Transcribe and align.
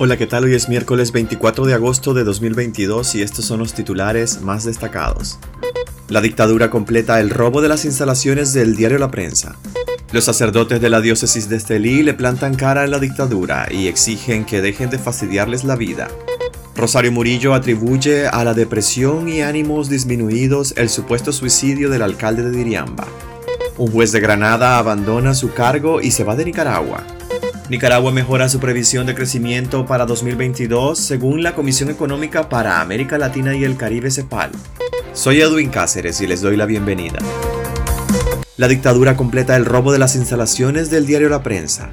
Hola, 0.00 0.16
¿qué 0.16 0.28
tal? 0.28 0.44
Hoy 0.44 0.54
es 0.54 0.68
miércoles 0.68 1.10
24 1.10 1.66
de 1.66 1.74
agosto 1.74 2.14
de 2.14 2.22
2022 2.22 3.16
y 3.16 3.22
estos 3.22 3.44
son 3.44 3.58
los 3.58 3.74
titulares 3.74 4.42
más 4.42 4.62
destacados. 4.62 5.40
La 6.08 6.20
dictadura 6.20 6.70
completa 6.70 7.18
el 7.18 7.30
robo 7.30 7.60
de 7.60 7.68
las 7.68 7.84
instalaciones 7.84 8.52
del 8.52 8.76
diario 8.76 9.00
La 9.00 9.10
Prensa. 9.10 9.56
Los 10.12 10.22
sacerdotes 10.22 10.80
de 10.80 10.88
la 10.88 11.00
diócesis 11.00 11.48
de 11.48 11.56
Estelí 11.56 12.04
le 12.04 12.14
plantan 12.14 12.54
cara 12.54 12.82
a 12.82 12.86
la 12.86 13.00
dictadura 13.00 13.66
y 13.72 13.88
exigen 13.88 14.44
que 14.44 14.60
dejen 14.60 14.88
de 14.88 15.00
fastidiarles 15.00 15.64
la 15.64 15.74
vida. 15.74 16.06
Rosario 16.76 17.10
Murillo 17.10 17.52
atribuye 17.52 18.28
a 18.28 18.44
la 18.44 18.54
depresión 18.54 19.28
y 19.28 19.42
ánimos 19.42 19.88
disminuidos 19.88 20.74
el 20.76 20.90
supuesto 20.90 21.32
suicidio 21.32 21.90
del 21.90 22.02
alcalde 22.02 22.44
de 22.44 22.52
Diriamba. 22.52 23.08
Un 23.76 23.90
juez 23.90 24.12
de 24.12 24.20
Granada 24.20 24.78
abandona 24.78 25.34
su 25.34 25.52
cargo 25.52 26.00
y 26.00 26.12
se 26.12 26.22
va 26.22 26.36
de 26.36 26.44
Nicaragua. 26.44 27.04
Nicaragua 27.68 28.12
mejora 28.12 28.48
su 28.48 28.60
previsión 28.60 29.06
de 29.06 29.14
crecimiento 29.14 29.84
para 29.84 30.06
2022 30.06 30.98
según 30.98 31.42
la 31.42 31.54
Comisión 31.54 31.90
Económica 31.90 32.48
para 32.48 32.80
América 32.80 33.18
Latina 33.18 33.54
y 33.54 33.64
el 33.64 33.76
Caribe 33.76 34.10
CEPAL. 34.10 34.52
Soy 35.12 35.42
Edwin 35.42 35.68
Cáceres 35.68 36.22
y 36.22 36.26
les 36.26 36.40
doy 36.40 36.56
la 36.56 36.64
bienvenida. 36.64 37.18
La 38.56 38.68
dictadura 38.68 39.18
completa 39.18 39.54
el 39.54 39.66
robo 39.66 39.92
de 39.92 39.98
las 39.98 40.16
instalaciones 40.16 40.90
del 40.90 41.04
diario 41.04 41.28
La 41.28 41.42
Prensa. 41.42 41.90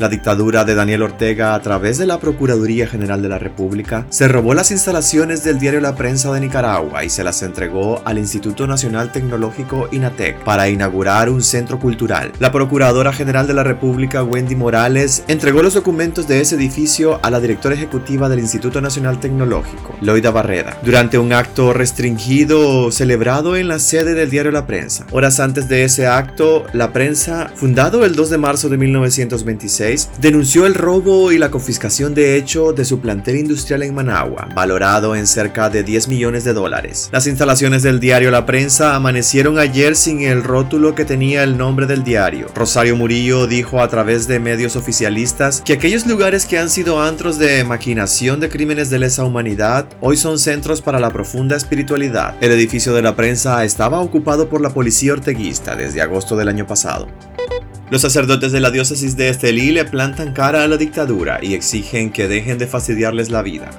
La 0.00 0.08
dictadura 0.08 0.64
de 0.64 0.74
Daniel 0.74 1.02
Ortega, 1.02 1.54
a 1.54 1.62
través 1.62 1.98
de 1.98 2.06
la 2.06 2.18
Procuraduría 2.18 2.88
General 2.88 3.22
de 3.22 3.28
la 3.28 3.38
República, 3.38 4.06
se 4.10 4.26
robó 4.26 4.52
las 4.52 4.72
instalaciones 4.72 5.44
del 5.44 5.60
diario 5.60 5.80
La 5.80 5.94
Prensa 5.94 6.32
de 6.32 6.40
Nicaragua 6.40 7.04
y 7.04 7.10
se 7.10 7.22
las 7.22 7.40
entregó 7.42 8.02
al 8.04 8.18
Instituto 8.18 8.66
Nacional 8.66 9.12
Tecnológico 9.12 9.88
INATEC 9.92 10.42
para 10.42 10.68
inaugurar 10.68 11.30
un 11.30 11.42
centro 11.42 11.78
cultural. 11.78 12.32
La 12.40 12.50
Procuradora 12.50 13.12
General 13.12 13.46
de 13.46 13.54
la 13.54 13.62
República, 13.62 14.24
Wendy 14.24 14.56
Morales, 14.56 15.22
entregó 15.28 15.62
los 15.62 15.74
documentos 15.74 16.26
de 16.26 16.40
ese 16.40 16.56
edificio 16.56 17.20
a 17.22 17.30
la 17.30 17.38
directora 17.38 17.76
ejecutiva 17.76 18.28
del 18.28 18.40
Instituto 18.40 18.80
Nacional 18.80 19.20
Tecnológico, 19.20 19.94
Loida 20.00 20.32
Barreda, 20.32 20.76
durante 20.82 21.18
un 21.18 21.32
acto 21.32 21.72
restringido 21.72 22.90
celebrado 22.90 23.56
en 23.56 23.68
la 23.68 23.78
sede 23.78 24.14
del 24.14 24.28
diario 24.28 24.50
La 24.50 24.66
Prensa. 24.66 25.06
Horas 25.12 25.38
antes 25.38 25.68
de 25.68 25.84
ese 25.84 26.08
acto, 26.08 26.66
la 26.72 26.92
prensa, 26.92 27.52
fundado 27.54 28.04
el 28.04 28.16
2 28.16 28.30
de 28.30 28.38
marzo 28.38 28.68
de 28.68 28.76
1926, 28.76 29.83
denunció 30.20 30.66
el 30.66 30.74
robo 30.74 31.30
y 31.32 31.38
la 31.38 31.50
confiscación 31.50 32.14
de 32.14 32.36
hecho 32.36 32.72
de 32.72 32.84
su 32.84 33.00
plantel 33.00 33.36
industrial 33.36 33.82
en 33.82 33.94
Managua, 33.94 34.48
valorado 34.54 35.14
en 35.14 35.26
cerca 35.26 35.68
de 35.68 35.82
10 35.82 36.08
millones 36.08 36.44
de 36.44 36.54
dólares. 36.54 37.10
Las 37.12 37.26
instalaciones 37.26 37.82
del 37.82 38.00
diario 38.00 38.30
La 38.30 38.46
Prensa 38.46 38.94
amanecieron 38.94 39.58
ayer 39.58 39.94
sin 39.96 40.22
el 40.22 40.42
rótulo 40.42 40.94
que 40.94 41.04
tenía 41.04 41.42
el 41.42 41.58
nombre 41.58 41.86
del 41.86 42.02
diario. 42.02 42.46
Rosario 42.54 42.96
Murillo 42.96 43.46
dijo 43.46 43.82
a 43.82 43.88
través 43.88 44.26
de 44.26 44.40
medios 44.40 44.76
oficialistas 44.76 45.60
que 45.60 45.74
aquellos 45.74 46.06
lugares 46.06 46.46
que 46.46 46.58
han 46.58 46.70
sido 46.70 47.02
antros 47.02 47.38
de 47.38 47.64
maquinación 47.64 48.40
de 48.40 48.48
crímenes 48.48 48.90
de 48.90 48.98
lesa 48.98 49.24
humanidad 49.24 49.86
hoy 50.00 50.16
son 50.16 50.38
centros 50.38 50.80
para 50.80 51.00
la 51.00 51.10
profunda 51.10 51.56
espiritualidad. 51.56 52.36
El 52.40 52.52
edificio 52.52 52.94
de 52.94 53.02
la 53.02 53.16
prensa 53.16 53.64
estaba 53.64 54.00
ocupado 54.00 54.48
por 54.48 54.60
la 54.60 54.70
policía 54.70 55.12
orteguista 55.12 55.76
desde 55.76 56.00
agosto 56.00 56.36
del 56.36 56.48
año 56.48 56.66
pasado. 56.66 57.06
Los 57.94 58.02
sacerdotes 58.02 58.50
de 58.50 58.58
la 58.58 58.72
diócesis 58.72 59.16
de 59.16 59.28
Estelí 59.28 59.70
le 59.70 59.84
plantan 59.84 60.32
cara 60.32 60.64
a 60.64 60.66
la 60.66 60.76
dictadura 60.76 61.38
y 61.40 61.54
exigen 61.54 62.10
que 62.10 62.26
dejen 62.26 62.58
de 62.58 62.66
fastidiarles 62.66 63.30
la 63.30 63.40
vida. 63.40 63.70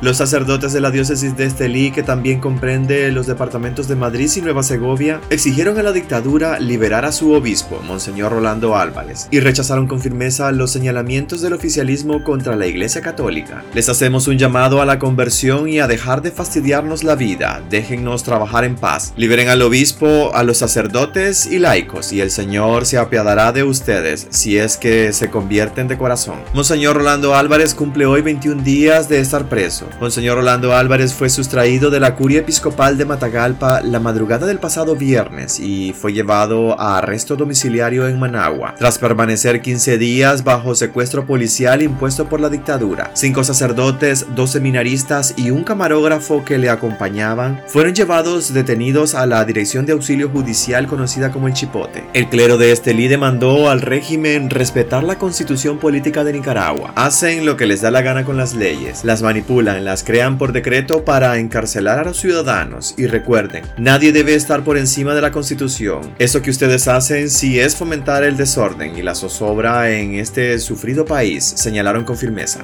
Los 0.00 0.18
sacerdotes 0.18 0.72
de 0.72 0.80
la 0.80 0.92
diócesis 0.92 1.36
de 1.36 1.44
Estelí, 1.44 1.90
que 1.90 2.04
también 2.04 2.38
comprende 2.38 3.10
los 3.10 3.26
departamentos 3.26 3.88
de 3.88 3.96
Madrid 3.96 4.30
y 4.36 4.40
Nueva 4.42 4.62
Segovia, 4.62 5.20
exigieron 5.28 5.76
a 5.76 5.82
la 5.82 5.90
dictadura 5.90 6.60
liberar 6.60 7.04
a 7.04 7.10
su 7.10 7.32
obispo, 7.32 7.82
Monseñor 7.84 8.30
Rolando 8.30 8.76
Álvarez, 8.76 9.26
y 9.32 9.40
rechazaron 9.40 9.88
con 9.88 10.00
firmeza 10.00 10.52
los 10.52 10.70
señalamientos 10.70 11.40
del 11.40 11.54
oficialismo 11.54 12.22
contra 12.22 12.54
la 12.54 12.68
Iglesia 12.68 13.00
Católica. 13.00 13.64
Les 13.74 13.88
hacemos 13.88 14.28
un 14.28 14.38
llamado 14.38 14.80
a 14.80 14.86
la 14.86 15.00
conversión 15.00 15.68
y 15.68 15.80
a 15.80 15.88
dejar 15.88 16.22
de 16.22 16.30
fastidiarnos 16.30 17.02
la 17.02 17.16
vida, 17.16 17.60
déjennos 17.68 18.22
trabajar 18.22 18.62
en 18.62 18.76
paz, 18.76 19.12
liberen 19.16 19.48
al 19.48 19.62
obispo, 19.62 20.30
a 20.32 20.44
los 20.44 20.58
sacerdotes 20.58 21.46
y 21.46 21.58
laicos, 21.58 22.12
y 22.12 22.20
el 22.20 22.30
Señor 22.30 22.86
se 22.86 22.98
apiadará 22.98 23.50
de 23.50 23.64
ustedes 23.64 24.28
si 24.30 24.58
es 24.58 24.76
que 24.76 25.12
se 25.12 25.28
convierten 25.28 25.88
de 25.88 25.98
corazón. 25.98 26.38
Monseñor 26.54 26.96
Rolando 26.98 27.34
Álvarez 27.34 27.74
cumple 27.74 28.06
hoy 28.06 28.22
21 28.22 28.62
días 28.62 29.08
de 29.08 29.18
estar 29.18 29.48
preso. 29.48 29.87
Monseñor 30.00 30.36
Rolando 30.36 30.74
Álvarez 30.74 31.14
fue 31.14 31.28
sustraído 31.28 31.90
de 31.90 32.00
la 32.00 32.14
curia 32.14 32.40
episcopal 32.40 32.96
de 32.96 33.04
Matagalpa 33.04 33.80
la 33.82 34.00
madrugada 34.00 34.46
del 34.46 34.58
pasado 34.58 34.96
viernes 34.96 35.58
y 35.58 35.92
fue 35.92 36.12
llevado 36.12 36.78
a 36.80 36.98
arresto 36.98 37.36
domiciliario 37.36 38.06
en 38.06 38.18
Managua, 38.18 38.74
tras 38.78 38.98
permanecer 38.98 39.60
15 39.60 39.98
días 39.98 40.44
bajo 40.44 40.74
secuestro 40.74 41.26
policial 41.26 41.82
impuesto 41.82 42.28
por 42.28 42.40
la 42.40 42.48
dictadura. 42.48 43.10
Cinco 43.14 43.44
sacerdotes, 43.44 44.26
dos 44.34 44.50
seminaristas 44.50 45.34
y 45.36 45.50
un 45.50 45.64
camarógrafo 45.64 46.44
que 46.44 46.58
le 46.58 46.70
acompañaban 46.70 47.62
fueron 47.66 47.94
llevados 47.94 48.52
detenidos 48.52 49.14
a 49.14 49.26
la 49.26 49.44
Dirección 49.44 49.86
de 49.86 49.92
Auxilio 49.92 50.28
Judicial 50.28 50.86
conocida 50.86 51.30
como 51.30 51.48
el 51.48 51.54
Chipote. 51.54 52.04
El 52.14 52.28
clero 52.28 52.58
de 52.58 52.72
Estelí 52.72 53.08
demandó 53.08 53.70
al 53.70 53.80
régimen 53.80 54.50
respetar 54.50 55.04
la 55.04 55.18
constitución 55.18 55.78
política 55.78 56.24
de 56.24 56.32
Nicaragua. 56.32 56.92
Hacen 56.94 57.46
lo 57.46 57.56
que 57.56 57.66
les 57.66 57.80
da 57.80 57.90
la 57.90 58.02
gana 58.02 58.24
con 58.24 58.36
las 58.36 58.54
leyes, 58.54 59.04
las 59.04 59.22
manipulan, 59.22 59.77
las 59.84 60.04
crean 60.04 60.38
por 60.38 60.52
decreto 60.52 61.04
para 61.04 61.38
encarcelar 61.38 61.98
a 61.98 62.04
los 62.04 62.18
ciudadanos. 62.18 62.94
Y 62.96 63.06
recuerden, 63.06 63.64
nadie 63.76 64.12
debe 64.12 64.34
estar 64.34 64.62
por 64.64 64.78
encima 64.78 65.14
de 65.14 65.20
la 65.20 65.32
Constitución. 65.32 66.14
Eso 66.18 66.42
que 66.42 66.50
ustedes 66.50 66.88
hacen 66.88 67.30
sí 67.30 67.58
es 67.58 67.76
fomentar 67.76 68.24
el 68.24 68.36
desorden 68.36 68.96
y 68.96 69.02
la 69.02 69.14
zozobra 69.14 69.90
en 69.90 70.14
este 70.14 70.58
sufrido 70.58 71.04
país, 71.04 71.44
señalaron 71.44 72.04
con 72.04 72.16
firmeza. 72.16 72.60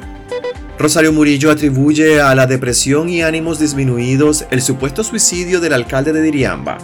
Rosario 0.78 1.12
Murillo 1.12 1.50
atribuye 1.50 2.20
a 2.20 2.34
la 2.34 2.46
depresión 2.46 3.08
y 3.08 3.22
ánimos 3.22 3.60
disminuidos 3.60 4.44
el 4.50 4.60
supuesto 4.60 5.04
suicidio 5.04 5.60
del 5.60 5.72
alcalde 5.72 6.12
de 6.12 6.20
Diriamba. 6.20 6.78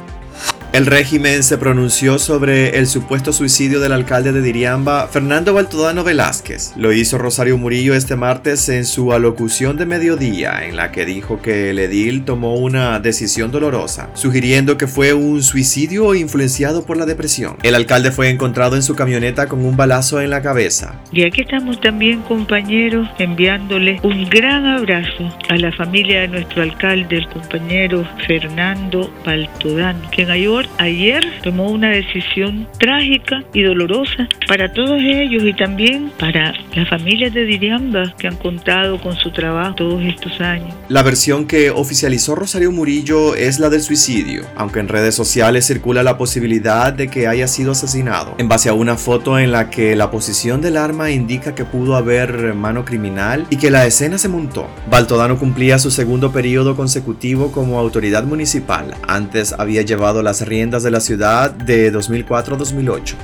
El 0.73 0.87
régimen 0.87 1.43
se 1.43 1.59
pronunció 1.59 2.21
sobre 2.21 2.79
el 2.79 2.87
supuesto 2.87 3.33
suicidio 3.33 3.81
del 3.81 3.91
alcalde 3.91 4.31
de 4.31 4.41
Diriamba, 4.41 5.09
Fernando 5.09 5.53
Baltodano 5.53 6.05
Velázquez. 6.05 6.75
Lo 6.77 6.93
hizo 6.93 7.19
Rosario 7.19 7.59
Murillo 7.59 7.93
este 7.93 8.15
martes 8.15 8.69
en 8.69 8.85
su 8.85 9.13
alocución 9.13 9.77
de 9.77 9.85
mediodía, 9.85 10.65
en 10.65 10.77
la 10.77 10.93
que 10.93 11.05
dijo 11.05 11.43
que 11.43 11.71
el 11.71 11.81
edil 11.81 12.25
tomó 12.25 12.55
una 12.55 13.01
decisión 13.01 13.51
dolorosa, 13.51 14.11
sugiriendo 14.15 14.79
que 14.79 14.87
fue 14.87 15.13
un 15.13 15.43
suicidio 15.43 16.15
influenciado 16.15 16.87
por 16.87 16.97
la 16.97 17.05
depresión. 17.05 17.57
El 17.65 17.75
alcalde 17.75 18.13
fue 18.13 18.29
encontrado 18.29 18.77
en 18.77 18.85
su 18.85 18.95
camioneta 18.95 19.49
con 19.49 19.65
un 19.65 19.77
balazo 19.77 20.21
en 20.21 20.31
la 20.31 20.41
cabeza. 20.41 21.01
Y 21.11 21.25
aquí 21.25 21.41
estamos 21.41 21.81
también, 21.81 22.23
compañeros, 22.23 23.09
enviándole 23.19 23.99
un 24.05 24.31
gran 24.31 24.65
abrazo 24.67 25.37
a 25.49 25.57
la 25.57 25.73
familia 25.73 26.21
de 26.21 26.29
nuestro 26.29 26.63
alcalde, 26.63 27.17
el 27.17 27.29
compañero 27.29 28.09
Fernando 28.29 29.13
Baltodano, 29.25 30.09
quien 30.13 30.31
ayudó 30.31 30.60
ayer 30.79 31.23
tomó 31.43 31.71
una 31.71 31.91
decisión 31.91 32.69
trágica 32.79 33.43
y 33.53 33.63
dolorosa 33.63 34.29
para 34.49 34.73
todos 34.73 35.01
ellos 35.01 35.43
y 35.45 35.53
también 35.53 36.11
para 36.19 36.55
las 36.75 36.89
familias 36.89 37.33
de 37.35 37.45
Diriamba 37.45 38.15
que 38.19 38.29
han 38.29 38.37
contado 38.37 39.01
con 39.01 39.17
su 39.17 39.31
trabajo 39.31 39.75
todos 39.75 40.03
estos 40.03 40.41
años. 40.41 40.75
La 40.89 41.03
versión 41.03 41.47
que 41.47 41.71
oficializó 41.71 42.35
Rosario 42.35 42.73
Murillo 42.73 43.35
es 43.35 43.59
la 43.59 43.71
del 43.71 43.83
suicidio, 43.83 44.45
aunque 44.57 44.81
en 44.81 44.89
redes 44.89 45.15
sociales 45.15 45.67
circula 45.67 46.03
la 46.03 46.19
posibilidad 46.19 46.93
de 46.93 47.09
que 47.09 47.27
haya 47.27 47.49
sido 47.49 47.73
asesinado, 47.73 48.35
en 48.39 48.49
base 48.49 48.69
a 48.69 48.75
una 48.75 48.97
foto 48.97 49.39
en 49.39 49.53
la 49.53 49.71
que 49.71 49.97
la 49.97 50.11
posición 50.11 50.61
del 50.61 50.77
arma 50.77 51.11
indica 51.11 51.55
que 51.55 51.65
pudo 51.65 51.97
haber 51.97 52.55
mano 52.55 52.85
criminal 52.85 53.47
y 53.51 53.57
que 53.57 53.71
la 53.71 53.87
escena 53.87 54.19
se 54.19 54.29
montó. 54.29 54.69
Baltodano 54.91 55.39
cumplía 55.39 55.79
su 55.79 55.91
segundo 55.91 56.33
periodo 56.33 56.77
consecutivo 56.77 57.53
como 57.53 57.79
autoridad 57.79 58.25
municipal, 58.25 58.95
antes 59.07 59.53
había 59.53 59.83
llevado 59.83 60.23
las 60.23 60.43
riendas 60.51 60.83
de 60.83 60.91
la 60.91 60.99
ciudad 60.99 61.53
de 61.53 61.93
2004 61.93 62.57
2008. 62.57 63.17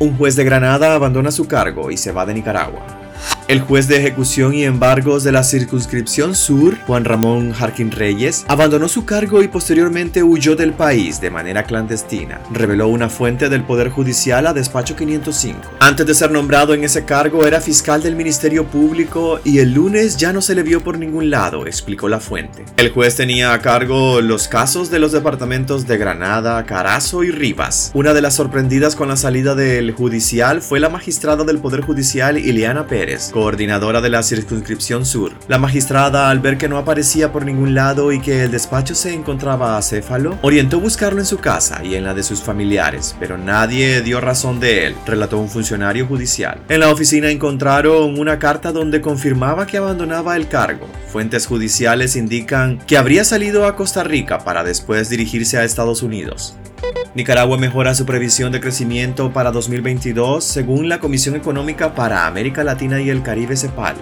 Un 0.00 0.16
juez 0.18 0.34
de 0.34 0.42
Granada 0.42 0.96
abandona 0.96 1.30
su 1.30 1.46
cargo 1.46 1.92
y 1.92 1.96
se 1.96 2.10
va 2.10 2.26
de 2.26 2.34
Nicaragua. 2.34 3.03
El 3.46 3.60
juez 3.60 3.88
de 3.88 3.98
ejecución 3.98 4.54
y 4.54 4.64
embargos 4.64 5.22
de 5.22 5.30
la 5.30 5.44
circunscripción 5.44 6.34
sur, 6.34 6.78
Juan 6.86 7.04
Ramón 7.04 7.52
Jarquín 7.52 7.90
Reyes, 7.90 8.46
abandonó 8.48 8.88
su 8.88 9.04
cargo 9.04 9.42
y 9.42 9.48
posteriormente 9.48 10.22
huyó 10.22 10.56
del 10.56 10.72
país 10.72 11.20
de 11.20 11.28
manera 11.28 11.64
clandestina, 11.64 12.40
reveló 12.50 12.88
una 12.88 13.10
fuente 13.10 13.50
del 13.50 13.62
Poder 13.62 13.90
Judicial 13.90 14.46
a 14.46 14.54
Despacho 14.54 14.96
505. 14.96 15.60
Antes 15.80 16.06
de 16.06 16.14
ser 16.14 16.30
nombrado 16.30 16.72
en 16.72 16.84
ese 16.84 17.04
cargo 17.04 17.44
era 17.44 17.60
fiscal 17.60 18.02
del 18.02 18.16
Ministerio 18.16 18.64
Público 18.64 19.38
y 19.44 19.58
el 19.58 19.74
lunes 19.74 20.16
ya 20.16 20.32
no 20.32 20.40
se 20.40 20.54
le 20.54 20.62
vio 20.62 20.82
por 20.82 20.98
ningún 20.98 21.28
lado, 21.28 21.66
explicó 21.66 22.08
la 22.08 22.20
fuente. 22.20 22.64
El 22.78 22.92
juez 22.92 23.14
tenía 23.14 23.52
a 23.52 23.60
cargo 23.60 24.22
los 24.22 24.48
casos 24.48 24.90
de 24.90 25.00
los 25.00 25.12
departamentos 25.12 25.86
de 25.86 25.98
Granada, 25.98 26.64
Carazo 26.64 27.22
y 27.24 27.30
Rivas. 27.30 27.90
Una 27.92 28.14
de 28.14 28.22
las 28.22 28.36
sorprendidas 28.36 28.96
con 28.96 29.08
la 29.08 29.18
salida 29.18 29.54
del 29.54 29.92
judicial 29.92 30.62
fue 30.62 30.80
la 30.80 30.88
magistrada 30.88 31.44
del 31.44 31.58
Poder 31.58 31.82
Judicial 31.82 32.38
Ileana 32.38 32.86
Pérez, 32.86 33.33
coordinadora 33.34 34.00
de 34.00 34.10
la 34.10 34.22
circunscripción 34.22 35.04
sur. 35.04 35.32
La 35.48 35.58
magistrada, 35.58 36.30
al 36.30 36.38
ver 36.38 36.56
que 36.56 36.68
no 36.68 36.78
aparecía 36.78 37.32
por 37.32 37.44
ningún 37.44 37.74
lado 37.74 38.12
y 38.12 38.20
que 38.20 38.44
el 38.44 38.52
despacho 38.52 38.94
se 38.94 39.12
encontraba 39.12 39.76
acéfalo, 39.76 40.38
orientó 40.42 40.78
buscarlo 40.78 41.18
en 41.18 41.26
su 41.26 41.38
casa 41.38 41.82
y 41.82 41.96
en 41.96 42.04
la 42.04 42.14
de 42.14 42.22
sus 42.22 42.40
familiares, 42.40 43.16
pero 43.18 43.36
nadie 43.36 44.02
dio 44.02 44.20
razón 44.20 44.60
de 44.60 44.86
él, 44.86 44.94
relató 45.04 45.40
un 45.40 45.48
funcionario 45.48 46.06
judicial. 46.06 46.60
En 46.68 46.78
la 46.78 46.90
oficina 46.90 47.28
encontraron 47.28 48.20
una 48.20 48.38
carta 48.38 48.70
donde 48.70 49.00
confirmaba 49.00 49.66
que 49.66 49.78
abandonaba 49.78 50.36
el 50.36 50.46
cargo. 50.46 50.86
Fuentes 51.08 51.48
judiciales 51.48 52.14
indican 52.14 52.78
que 52.86 52.96
habría 52.96 53.24
salido 53.24 53.66
a 53.66 53.74
Costa 53.74 54.04
Rica 54.04 54.44
para 54.44 54.62
después 54.62 55.08
dirigirse 55.08 55.58
a 55.58 55.64
Estados 55.64 56.04
Unidos. 56.04 56.56
Nicaragua 57.14 57.56
mejora 57.58 57.94
su 57.94 58.06
previsión 58.06 58.50
de 58.50 58.60
crecimiento 58.60 59.32
para 59.32 59.52
2022 59.52 60.42
según 60.42 60.88
la 60.88 60.98
Comisión 60.98 61.36
Económica 61.36 61.94
para 61.94 62.26
América 62.26 62.64
Latina 62.64 63.00
y 63.00 63.08
el 63.08 63.22
Caribe 63.22 63.56
CEPAL. 63.56 63.94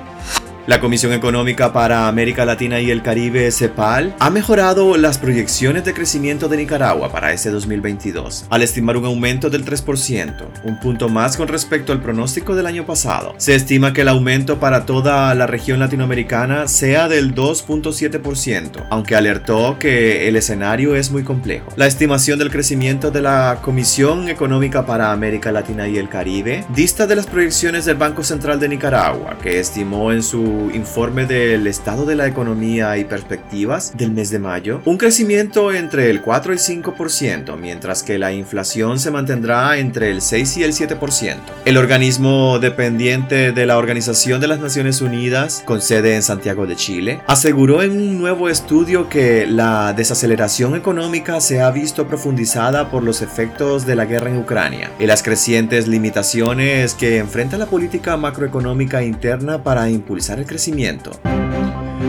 La 0.69 0.79
Comisión 0.79 1.13
Económica 1.13 1.73
para 1.73 2.07
América 2.07 2.45
Latina 2.45 2.81
y 2.81 2.93
el 2.93 3.03
Caribe, 3.03 3.51
CEPAL, 3.51 4.15
ha 4.21 4.31
mejorado 4.31 4.97
las 4.97 5.19
proyecciones 5.19 5.85
de 5.85 5.93
crecimiento 5.93 6.47
de 6.47 6.57
Nicaragua 6.57 7.11
para 7.11 7.33
este 7.33 7.51
2022, 7.51 8.47
al 8.49 8.63
estimar 8.63 8.97
un 8.97 9.05
aumento 9.05 9.51
del 9.51 9.65
3%, 9.65 10.35
un 10.63 10.79
punto 10.79 11.09
más 11.09 11.37
con 11.37 11.49
respecto 11.49 11.93
al 11.93 12.01
pronóstico 12.01 12.55
del 12.55 12.67
año 12.67 12.87
pasado. 12.87 13.35
Se 13.39 13.57
estima 13.57 13.93
que 13.93 14.03
el 14.03 14.09
aumento 14.09 14.61
para 14.61 14.87
toda 14.87 15.35
la 15.35 15.49
región 15.49 15.81
latinoamericana 15.81 16.69
sea 16.69 17.09
del 17.09 17.35
2.7%, 17.35 18.87
aunque 18.89 19.17
alertó 19.17 19.81
que 19.81 20.29
el 20.29 20.37
escenario 20.37 20.95
es 20.95 21.11
muy 21.11 21.25
complejo. 21.25 21.71
La 21.75 21.89
estimación 21.89 22.39
del 22.39 22.53
crecimiento 22.53 23.11
de 23.11 23.23
la 23.23 23.59
Comisión 23.63 24.29
Económica 24.29 24.87
para 24.87 25.11
América 25.11 25.51
Latina 25.51 25.89
y 25.89 25.99
el 25.99 26.09
Caribe 26.09 26.65
dista 26.73 27.09
de 27.09 27.17
las 27.17 27.27
proyecciones 27.27 27.85
del 27.85 27.97
Banco 27.97 28.23
Central 28.23 28.61
de 28.61 28.69
Nicaragua, 28.69 29.37
que 29.43 29.59
estimó 29.59 30.13
en 30.13 30.23
su 30.23 30.52
informe 30.75 31.27
del 31.27 31.67
estado 31.67 32.07
de 32.07 32.17
la 32.17 32.27
economía 32.27 32.97
y 32.99 33.05
perspectivas 33.05 33.97
del 33.97 34.13
mes 34.13 34.31
de 34.31 34.39
mayo, 34.39 34.81
un 34.85 34.99
crecimiento 34.99 35.73
entre 35.73 36.11
el 36.11 36.23
4 36.23 36.53
y 36.53 36.57
el 36.57 36.61
5%, 36.61 37.57
mientras 37.57 38.03
que 38.03 38.19
la 38.19 38.33
inflación 38.33 38.99
se 38.99 39.11
mantendrá 39.11 39.79
entre 39.79 40.11
el 40.11 40.23
6 40.23 40.57
y 40.59 40.65
el 40.65 40.73
7%. 40.73 41.37
El 41.65 41.77
organismo 41.77 42.59
dependiente 42.59 43.53
de 43.53 43.67
la 43.67 43.79
Organización 43.79 44.41
de 44.41 44.49
las 44.49 44.61
Naciones 44.61 45.01
Unidas, 45.01 45.63
con 45.65 45.81
sede 45.81 46.17
en 46.17 46.23
Santiago 46.23 46.67
de 46.67 46.77
Chile, 46.77 47.21
aseguró 47.27 47.83
en 47.83 47.93
un 47.93 48.19
nuevo 48.19 48.49
estudio 48.49 49.09
que 49.09 49.47
la 49.47 49.93
desaceleración 49.93 50.75
económica 50.75 51.41
se 51.41 51.61
ha 51.61 51.71
visto 51.71 52.07
profundizada 52.07 52.91
por 52.91 53.03
los 53.03 53.23
efectos 53.23 53.87
de 53.87 53.97
la 53.97 54.05
guerra 54.05 54.31
en 54.31 54.39
Ucrania 54.39 54.91
y 54.99 55.07
las 55.07 55.23
crecientes 55.23 55.89
limitaciones 55.89 56.95
que 56.95 57.19
enfrenta 57.19 57.57
la 57.57 57.67
política 57.67 58.17
macroeconómica 58.17 59.03
interna 59.03 59.63
para 59.63 59.89
impulsar 59.89 60.41
crecimiento. 60.47 61.13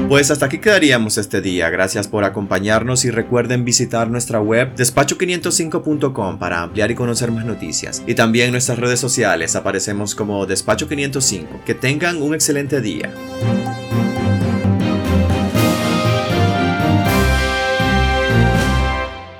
Pues 0.09 0.31
hasta 0.31 0.45
aquí 0.47 0.59
quedaríamos 0.59 1.17
este 1.17 1.41
día. 1.41 1.69
Gracias 1.69 2.07
por 2.07 2.23
acompañarnos 2.23 3.05
y 3.05 3.11
recuerden 3.11 3.65
visitar 3.65 4.09
nuestra 4.09 4.39
web 4.39 4.75
despacho505.com 4.75 6.39
para 6.39 6.61
ampliar 6.61 6.91
y 6.91 6.95
conocer 6.95 7.31
más 7.31 7.45
noticias. 7.45 8.03
Y 8.05 8.15
también 8.15 8.51
nuestras 8.51 8.79
redes 8.79 8.99
sociales 8.99 9.55
aparecemos 9.55 10.13
como 10.13 10.45
Despacho505. 10.45 11.63
Que 11.65 11.73
tengan 11.73 12.21
un 12.21 12.33
excelente 12.33 12.81
día. 12.81 13.11